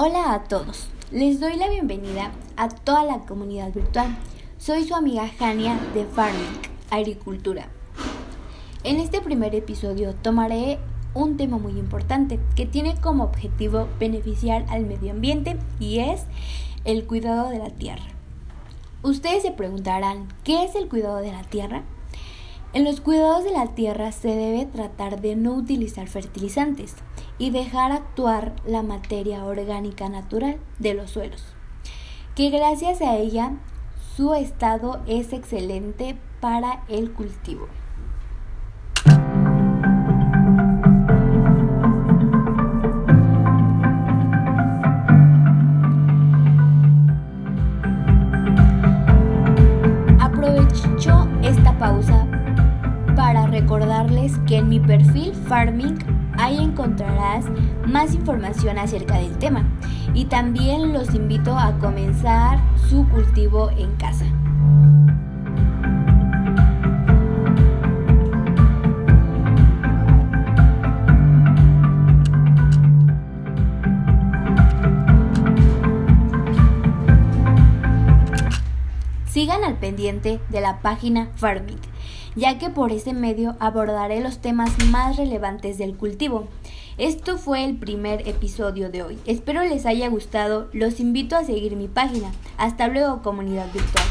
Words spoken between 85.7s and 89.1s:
del cultivo. Esto fue el primer episodio de